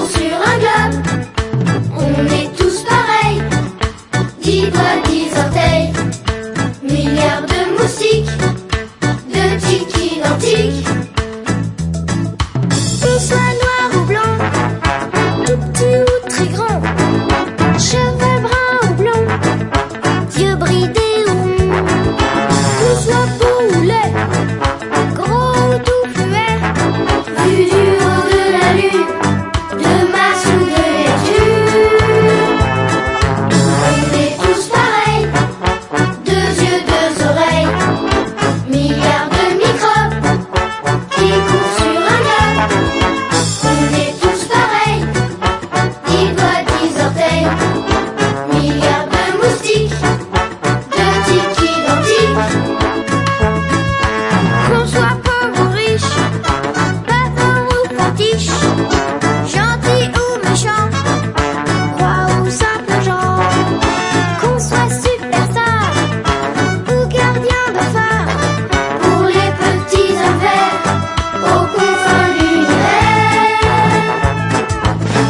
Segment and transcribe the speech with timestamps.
[0.00, 0.31] Sí.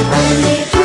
[0.00, 0.77] Only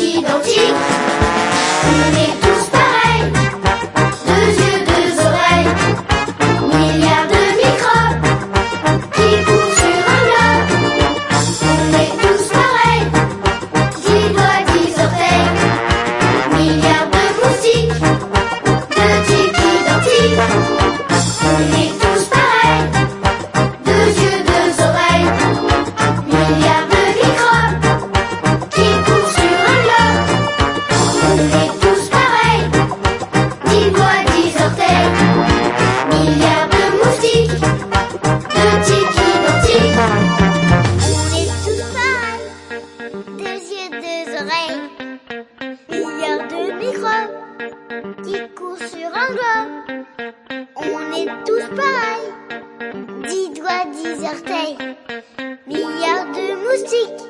[0.02, 2.10] 「ピ斗カ！」
[43.90, 44.80] deux oreilles.
[45.90, 46.46] Il y a
[48.22, 49.64] qui courent sur un doigt.
[50.76, 52.30] On est tous pareils.
[53.28, 54.76] Dix doigts, dix orteils.
[55.66, 57.26] Milliards de moustiques,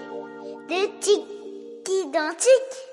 [0.68, 2.89] de tics identiques.